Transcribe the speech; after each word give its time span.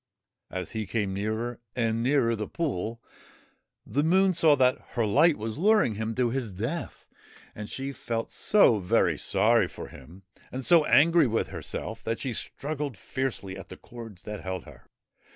As 0.49 0.71
he 0.71 0.87
came 0.87 1.13
nearer 1.13 1.59
and 1.75 2.01
nearer 2.01 2.35
the 2.35 2.47
pool, 2.47 3.03
the 3.85 4.03
Moon 4.03 4.33
saw 4.33 4.55
that 4.55 4.79
her 4.93 5.05
light 5.05 5.37
was 5.37 5.59
luring 5.59 5.93
him 5.93 6.15
to 6.15 6.31
his 6.31 6.53
death, 6.53 7.05
and 7.53 7.69
she 7.69 7.91
felt 7.91 8.31
so 8.31 8.79
very 8.79 9.15
sorry 9.19 9.67
for 9.67 9.89
him, 9.89 10.23
and 10.51 10.65
so 10.65 10.85
angry 10.85 11.27
with 11.27 11.49
herself 11.49 12.03
that 12.03 12.17
she 12.17 12.33
struggled 12.33 12.97
fiercely 12.97 13.55
at 13.55 13.69
the 13.69 13.77
cords 13.77 14.23
that 14.23 14.39
held 14.39 14.63
her. 14.63 14.87